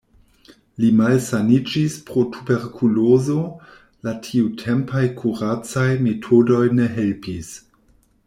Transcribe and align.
Li 0.83 0.87
malsaniĝis 0.99 1.97
pro 2.07 2.23
tuberkulozo, 2.37 3.37
la 4.07 4.15
tiutempaj 4.27 5.03
kuracaj 5.21 5.87
metodoj 6.07 6.65
ne 6.81 6.91
helpis. 6.99 7.55